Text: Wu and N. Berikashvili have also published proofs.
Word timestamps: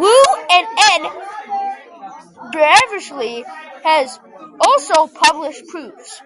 Wu 0.00 0.14
and 0.54 0.66
N. 0.92 1.02
Berikashvili 2.50 3.44
have 3.82 4.08
also 4.58 5.06
published 5.06 5.66
proofs. 5.66 6.22